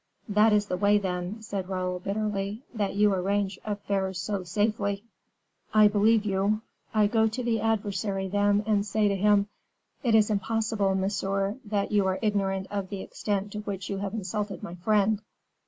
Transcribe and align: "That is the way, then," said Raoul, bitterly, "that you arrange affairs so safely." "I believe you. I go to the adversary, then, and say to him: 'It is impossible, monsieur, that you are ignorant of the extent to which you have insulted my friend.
"That 0.27 0.51
is 0.51 0.65
the 0.65 0.77
way, 0.77 0.97
then," 0.97 1.43
said 1.43 1.69
Raoul, 1.69 1.99
bitterly, 1.99 2.63
"that 2.73 2.95
you 2.95 3.13
arrange 3.13 3.59
affairs 3.63 4.19
so 4.19 4.41
safely." 4.43 5.03
"I 5.75 5.87
believe 5.89 6.25
you. 6.25 6.63
I 6.91 7.05
go 7.05 7.27
to 7.27 7.43
the 7.43 7.59
adversary, 7.61 8.27
then, 8.27 8.63
and 8.65 8.83
say 8.83 9.07
to 9.07 9.15
him: 9.15 9.47
'It 10.01 10.15
is 10.15 10.31
impossible, 10.31 10.95
monsieur, 10.95 11.57
that 11.65 11.91
you 11.91 12.07
are 12.07 12.17
ignorant 12.23 12.65
of 12.71 12.89
the 12.89 13.01
extent 13.01 13.51
to 13.51 13.59
which 13.59 13.91
you 13.91 13.97
have 13.99 14.15
insulted 14.15 14.63
my 14.63 14.73
friend. 14.73 15.21